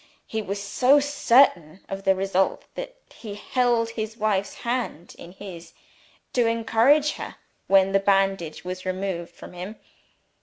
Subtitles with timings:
[0.25, 5.73] He was so certain of the result, that he held his wife's hand in his,
[6.33, 7.35] to encourage her,
[7.67, 9.75] when the bandage was removed from him.